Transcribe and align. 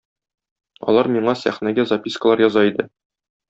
Алар 0.93 1.11
миңа 1.17 1.37
сәхнәгә 1.43 1.87
запискалар 1.93 2.45
яза 2.49 2.69
иде. 2.73 2.89